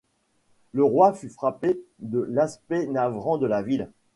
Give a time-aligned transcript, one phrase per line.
[0.71, 3.87] Le roi fut frappé de l'aspect navrant de la ville.